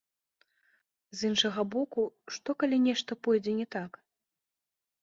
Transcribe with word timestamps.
З 1.19 1.29
іншага 1.29 1.67
боку, 1.75 2.01
што, 2.37 2.49
калі 2.65 2.77
нешта 2.87 3.11
пойдзе 3.25 3.51
не 3.61 3.67
так? 3.79 3.91